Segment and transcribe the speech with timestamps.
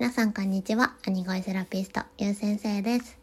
[0.00, 0.94] 皆さんこんにちは。
[1.06, 3.18] アニゴイセラピスト、ゆう先生です。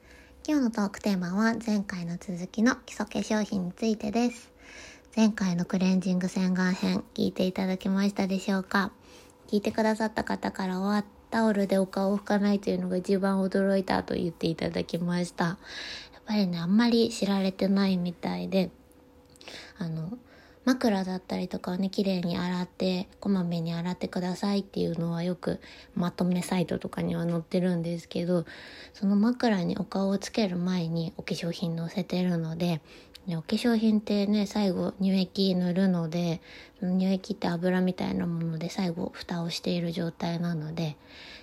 [0.48, 4.52] 今日のトークテーマは前回の続きの基礎化粧品についてです。
[5.16, 8.92] 前回のクレンジング洗顔編聞いていただけましたでしょうか？
[9.48, 15.46] 聞いてくださった方からはタオルでお顔を拭かないというのが一番驚いたと言っていただきました。
[15.46, 15.58] や
[16.20, 18.70] っぱりね、あんまり知られてないみたいで、
[19.80, 20.16] あの、
[20.68, 25.62] 枕だったりとかをね、綺麗に洗って、こまめに洗ってくださいっていうのはよく
[25.96, 28.46] まとめサイトとかには載ってるんですけど、
[28.94, 32.82] その枕にお顔をつける前にお化粧品載せてるので、
[33.30, 36.42] お化粧品ってね、最後乳液塗るので、
[36.82, 40.98] 乳液って油みたいなもので最後蓋をしている状態なので、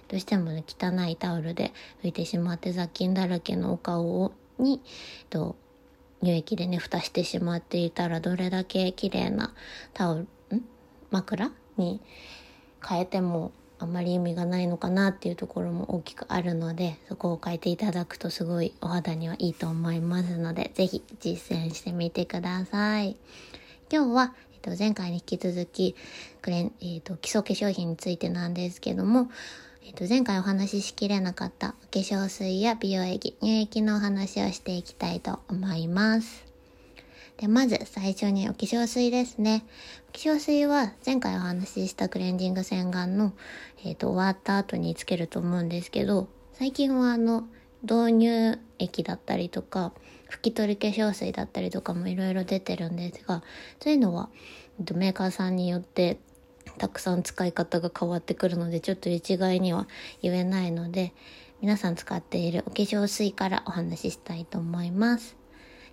[0.08, 4.82] どうしてもね、汚いタオルで拭いてしまって雑菌だらけのお顔をに、
[5.30, 5.56] と
[6.22, 9.52] 乳液でね、蓋してしまっていたら、どれだけ綺麗な
[9.92, 10.26] タオル、ん？
[11.10, 12.00] 枕に
[12.86, 23.16] 変えてもあまり意味がないのかなっていうところも大きくあるので、そこを変えていただくとすごいお肌にはいいと思いますので、ぜひ実践してみてください。
[23.92, 25.94] 今日は、えっと、前回に引き続き、
[26.40, 29.28] クレン、えっと、基礎化粧品についてなんですけども、
[29.86, 36.46] えっ、と、前回お話ししきれなかったお化粧水や美容液、乳液のお話をしていきたいと思います。
[37.36, 39.66] で、まず最初にお化粧水ですね。
[40.08, 43.34] お化粧水は前回お話ししたクレンジング洗顔の、
[43.84, 47.46] えっ、と、終わった後につけると思うんですけど、最近はあの、
[47.82, 49.92] 導入液だったりとか、
[50.30, 53.42] 拭き取り化粧水だったりとかもいろいろ出てるんですが、
[53.80, 54.30] そういうのは、
[54.94, 56.16] メーカーさんによって
[56.78, 59.86] たくさん使い方が変わってくるので、ちょっと一概には
[60.22, 61.12] 言えないので、
[61.60, 65.36] 皆さん使っているお化粧水からお話ししたいと思います。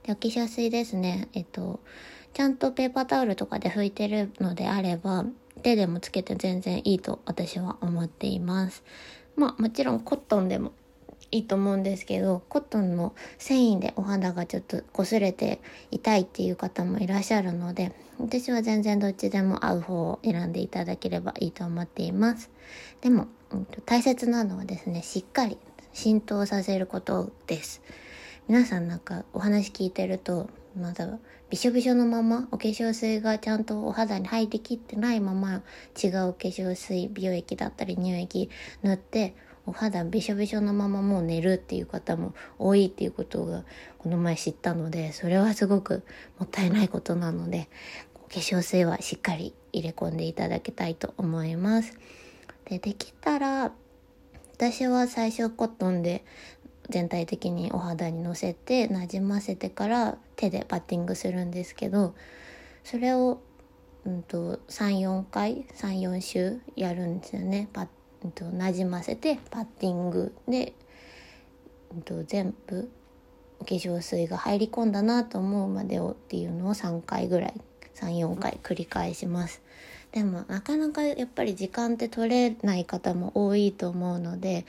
[0.03, 1.29] で、お化粧水ですね。
[1.33, 1.79] えっと、
[2.33, 5.25] ちゃんとペーパータオルとかで拭いてるのであれば、
[5.61, 8.83] 手でもつけて全然いいと私は思っています。
[9.35, 10.73] まあもちろんコットンでも
[11.31, 22.51] いいと思うんですけど、コットンの繊維でお肌がちょっと擦れて痛いっていう方もいらっしゃるので、私は全然どっちでも合う方を選んでいただければいいと思っています。
[23.01, 23.27] でも、
[23.85, 25.57] 大切なのはですね、しっかり
[25.93, 27.81] 浸透させることです。
[28.47, 31.19] 皆さんなんかお話聞いてると、まだ
[31.49, 35.63] びしょびしょのままお化粧水がちゃんとお肌に入ってきってないまま
[36.01, 38.49] 違う化粧水美容液だったり乳液
[38.81, 39.35] 塗って
[39.65, 43.63] お肌びしょびしょのままもう寝るっていう方も多いっていうことが
[43.99, 46.03] この前知ったのでそれはすごく
[46.39, 47.69] もったいないことなので
[48.29, 51.97] 化粧水はしっかり入れ込んでいただきたいと思います。
[52.65, 53.71] でできたら
[54.53, 56.23] 私は最初コットンで
[56.89, 62.15] 全体的にお肌にのせてなじませてから手でパッティングするんですけど
[62.83, 63.41] それを、
[64.05, 67.87] うんと、34回34週やるんですよねパッ
[68.23, 70.73] うんと、なじませてパッティングで、
[71.93, 72.89] うんと、全部
[73.59, 77.53] お化粧水が入り込んだなと思うまでをっていうのを3回ぐらい
[77.95, 79.61] 34回繰り返します。
[80.11, 84.65] でもなかなかやっぱり時間って取れない方も多いと思うので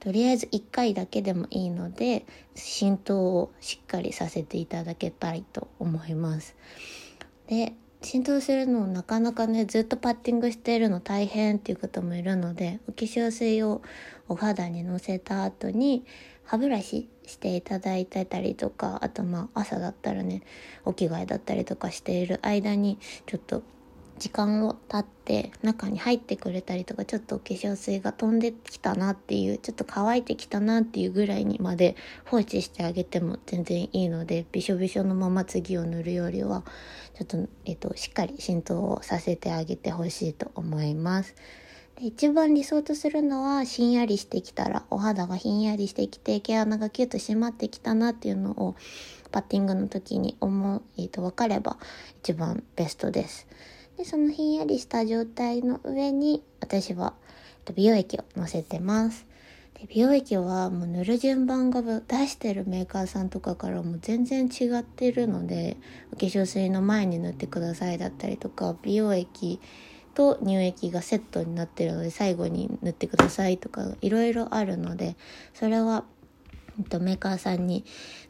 [0.00, 2.24] とりあえず1回だけでもいいので
[2.54, 6.56] 浸透をしっかりさせていただけたいと思います。
[7.46, 13.82] で浸透するのなかなかねずっとパッティングしてるの大変っていう方もいるのでお化粧水を
[14.28, 16.04] お肌にのせた後に
[16.44, 20.42] 歯ブラシしていただいてたりとかあとまあ朝だったらね
[20.84, 23.62] お着替えだったりとかしている間にちょっと
[24.18, 36.64] 時間を経って中に入ってくれたりとかちょっとお化粧水が飛んできたなっていうちょっと乾いてきたなっていうぐらいにまで放置してあげても全然いいのでびしょびしょのまま次を塗るよりは
[37.14, 41.34] ちょっと,、えっとしっかり浸透をさせてあげてほしいと思います。
[41.96, 48.76] で一番理想とするのはひんやりしてきたらお肌がひんやりしてきて毛穴がキュッと締まってきたなっていうのを
[49.32, 51.78] パッティングの時に思う、えー、と分かれば
[52.22, 53.46] 一番ベストです。
[53.96, 57.14] で、そのひんやりした状態の上に私は
[57.74, 59.26] 美容液をのせてます。
[59.74, 65.76] で美容液はもう塗る順番が出してるメーカーさんとかからも全然違ってるので
[66.12, 69.60] お化粧水の前に塗ってくださいだったりとか美容液
[70.14, 75.14] と乳液がセットになってるので最後に塗ってくださいとかいろいろあるので
[75.52, 76.04] それは、
[76.78, 77.84] えっと、メーカーさんに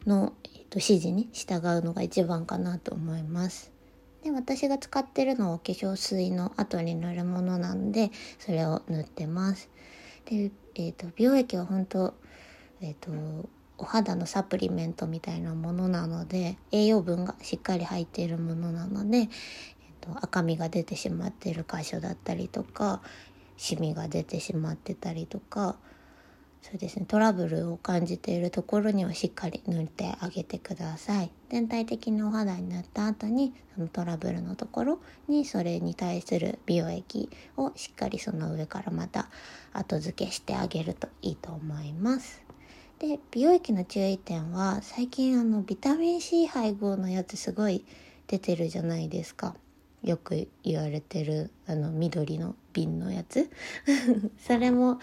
[0.05, 3.76] の、えっと、指示に従うのが一番かなと思います。
[4.23, 9.69] で私が使ってるのはお化粧水の後に塗るものなんでそれを塗ってます。
[10.25, 12.13] で、えーと、美容液は本当
[12.81, 19.27] えっ、ー、とお肌のサプリメントみたいなものなので栄養分がしっかり入っているものなので、えー
[20.01, 23.01] と、赤みが出てしまっている箇所だったりとか
[23.55, 25.77] シミが出てしまってたりとか
[26.61, 27.05] そうですね。
[27.07, 31.31] トラブルを感じているところにはしっかり塗ってあげてください。
[31.49, 39.29] 全体的にお肌に塗った後にそのトラブルのところにそれに対する美容液をしっかりその上からまた
[39.71, 42.43] 後付けしてあげるといいと思います。
[42.99, 47.85] で美容液の注意点は最近あのビタミン C 配合のやつすごい
[48.27, 49.55] 出てるじゃないですか。
[50.03, 53.49] よく言われてるあの緑の瓶のやつ。
[54.39, 54.99] それも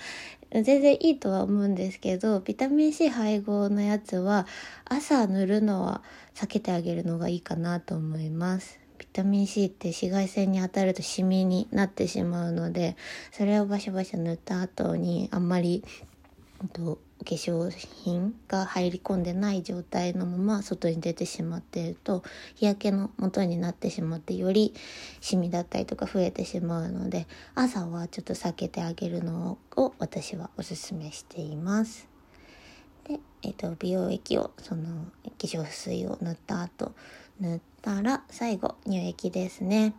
[0.62, 4.46] 全然いいとは思うんですけどビタミン C 配合のやつは
[4.84, 6.02] 朝塗るのは
[6.34, 8.78] 避けてあげるのがいいかなと思います。
[8.98, 12.96] ビタミン C って紫外線に当たるとシミになってしまうので
[13.32, 15.84] それをバシャバシャ塗った後にあんまり
[16.72, 17.70] と化粧
[18.04, 22.22] 品が入り込んでない状態のまま外に出てしまっていると
[22.54, 24.74] 日焼けの元になってしまってより
[25.20, 32.08] シミだったりとか増えてしまうので朝はちょっと避けてあげるのを私はおすすめしています。
[33.08, 36.92] で、えーと、美容液をその化粧水を塗った後
[37.40, 39.94] 塗ったら最後乳液ですね。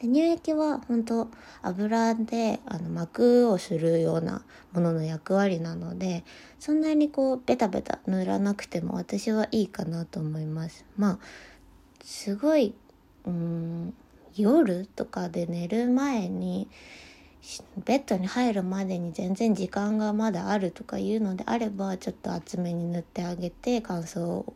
[0.00, 1.28] で乳液は本当
[1.62, 6.24] 油であの膜をするようなものの役割なので
[6.58, 10.84] そんなにこうベタベタ塗らなくても私はいいかなと思います。
[10.96, 11.18] まあ
[12.02, 12.74] すごい
[13.24, 13.94] うん
[14.36, 16.68] 夜とかで寝る前に
[17.84, 24.52] ベッドに入るまでに全然時間がまだあるとかいうのであればちょっと厚めに塗ってあげて乾燥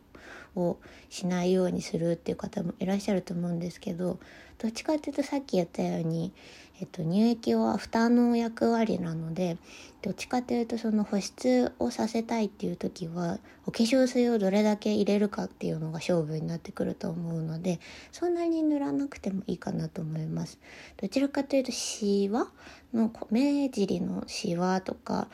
[0.55, 0.77] を
[1.09, 4.19] しないようにするっていう方もいらっしゃると思うんですけど
[4.61, 6.31] どっちかっていうとさっき言ったように、
[6.79, 9.57] えっと、乳液は蓋の役割なので
[10.03, 17.79] どっちかっていうとその保湿をさせたいっていう時はお化粧水をどれだけ入れるかっていうのが勝負になってくると思うので
[18.11, 20.59] そんなに塗らなくてもいいかなと思います。
[20.97, 22.47] どちらかというとシワ
[22.93, 25.27] の目尻のシワとか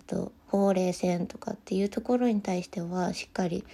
[0.00, 3.64] あとほうれい線とかっていうところに対してはしっかり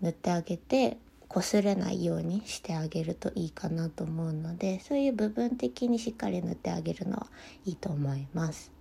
[0.00, 0.96] 塗ってあげて
[1.28, 7.26] 擦れないようにしてあげるといいかなと思うのでそういう部分的にしっかり塗ってあげるのは
[7.64, 8.72] いいと思います。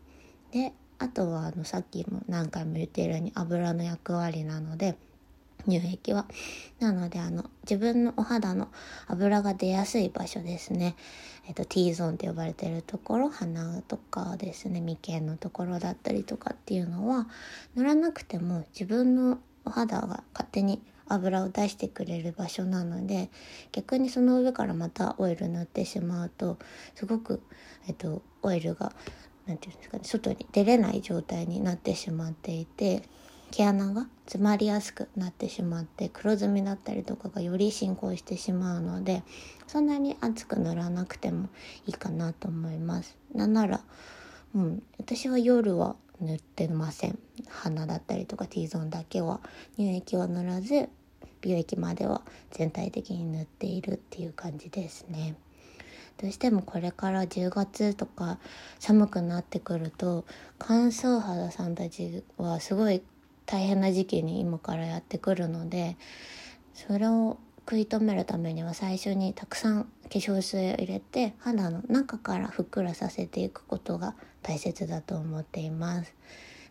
[0.51, 4.95] であとはあのさっきも何回も言っているように油の役割なので
[5.67, 6.25] 乳液は
[6.79, 8.69] なのであの自分のお肌の
[9.07, 10.95] 油が出やすい場所ですね、
[11.47, 17.27] えっと、T ゾーンって呼ばれてるところ鼻とかですね眉間のところだったりとかっていうのは
[17.75, 23.29] 塗らなくても自分のお肌が勝手に油を出してくれる場所なので
[23.71, 26.57] 逆にその上からまたオイル塗ってしまうと
[26.95, 27.41] すごく、
[27.87, 28.93] えっと、オイルが
[29.45, 33.03] 何て言うんですかね外に出れない状態になってしまっていて
[33.51, 39.23] 毛穴が詰まりやすくなってしまって黒ずみだったりとかがより進行してしまうので
[39.67, 41.49] そんなに熱く塗らなくても
[41.87, 43.17] いいかなと思います。
[43.33, 43.81] なんなら、
[44.55, 47.17] うん、私は夜は塗ってません
[47.47, 49.39] 鼻だったりとか T ゾーンだけは
[49.75, 50.89] 乳液は塗らず
[51.41, 52.21] 美容液までは
[52.51, 55.35] 全体的に塗っているっていう感じですね。
[56.21, 58.39] どうしてもこれから10月とか
[58.77, 60.25] 寒くなってくると
[60.57, 63.01] 乾燥肌さんたちはすごい
[63.45, 65.95] 大変な時期に今からやってくるので
[66.73, 76.13] それを食い止めるためには最初にたくさん化粧水を入れて肌の中からふっくらさせていくことが大切だと思っています。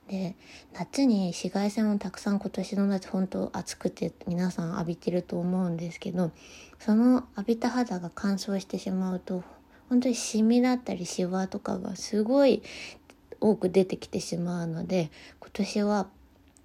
[0.09, 0.35] で
[0.73, 6.33] 夏に紫外線をたくさん今年の夏本当暑くて皆さん浴びてると思うんですけど
[6.79, 9.45] その浴びた肌が乾燥してしまうと
[9.89, 12.63] 本当にシミだったりシワとかがすごい
[13.41, 16.07] 多く出てきてしまうので今年は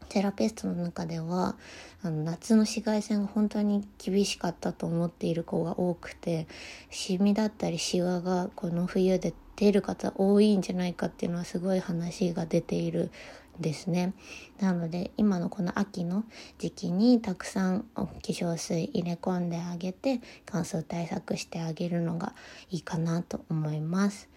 [0.10, 1.56] セラピストの中では
[2.04, 6.48] あの夏の紫外線が本当に厳しかったと思っている子が多くて
[6.90, 13.12] シミだったりシワがこの冬で出る方多いんじゃないかっていうのはすごい話が出ている
[13.60, 14.14] ですね。
[14.60, 16.24] なので今のこの秋の
[16.58, 22.34] 時期にたくさん化粧水入れ込んであげて乾燥対策してあげるのが
[22.70, 24.30] いいかなと思います。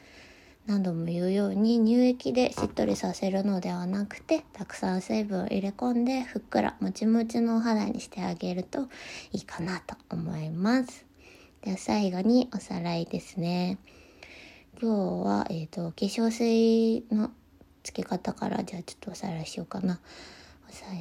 [0.67, 8.89] 何度も言うように乳液でしっとりさせるのではなくてたくさん水分を入れ込んでふっくらもちもちのお肌にしてあげると
[9.33, 11.07] いいかなと思います。
[11.63, 13.79] では最後におさらいですね。
[14.79, 17.31] 今日は、えーと、化粧水の
[17.87, 20.01] つけ方からじゃあちょっとおさらいしようかな。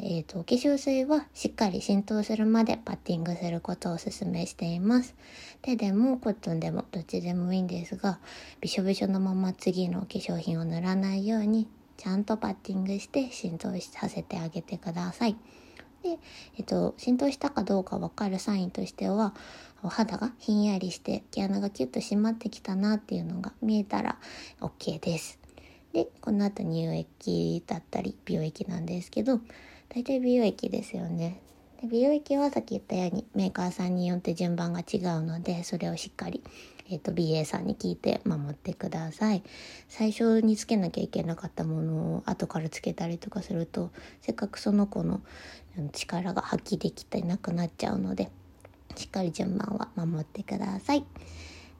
[0.04, 5.15] えーと、化粧水はしっかり浸透するまでパッティングすることをお勧めしています。
[5.63, 8.20] 手でもコットンでもどっちでもいいんですが
[8.62, 15.36] びしょびしょのまま次の化粧品を塗らないようにちゃんとパッティングして浸透させてあげてください。
[16.04, 16.20] で、
[16.58, 19.34] えっと、浸透したかどうか分かるサインとしては
[19.82, 24.20] お肌がひんやりして毛穴がキュッと締まってきたなっていうのが見えたら
[24.62, 25.45] OK です。
[25.96, 29.40] でこの後乳液だったり美容液なんですけど
[29.88, 31.40] 大体美容液ですよね。
[31.82, 36.44] で美容液はさっき言ったようにメーカーさんによって順番が違うのでそれをしっかり、
[36.90, 39.44] えーと、BA さんに聞いて守ってください。
[39.88, 45.22] 最初につけなきゃいけなかったものを後からつけたりとかするとせっかくその子の
[45.94, 48.30] 力が発揮できてなくなっちゃうので
[48.98, 51.06] しっかり順番は守ってください。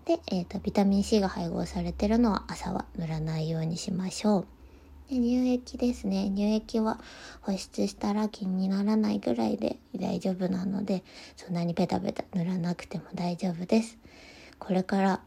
[0.06, 4.46] で、えーと、ビタミン C が配合されてるのは朝は塗らないようにしましょう。
[5.10, 6.30] で乳液ですね。
[6.30, 7.00] 乳液は
[7.42, 11.04] 保湿したら気にならないぐらいで大丈夫なので
[11.36, 13.98] そんなにペタペタ塗らなくても大丈夫です。
[14.60, 15.22] これから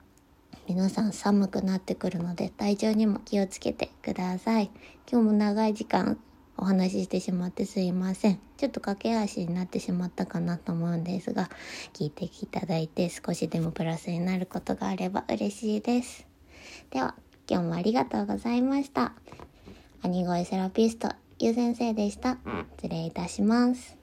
[0.68, 4.70] 皆さん寒くなってくるので体調にも気をつけてください。
[5.10, 6.18] 今日も長い時間
[6.58, 11.48] お話ししてしまってすいませんちょっと駆け足になってしまったかなと思うんですが
[11.94, 16.26] 聞いていただいて少しでもプラスになることがあれば嬉しいです
[16.90, 17.14] では
[17.50, 19.12] 今日もありがとうございました。
[20.02, 22.36] 兄声セラピスト、ゆう先生でした。
[22.76, 23.97] 失礼いたします。